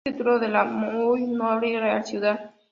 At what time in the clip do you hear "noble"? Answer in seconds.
1.27-1.69